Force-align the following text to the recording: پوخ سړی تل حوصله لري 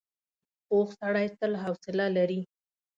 پوخ 0.67 0.87
سړی 1.01 1.27
تل 1.39 1.51
حوصله 1.63 2.05
لري 2.17 2.41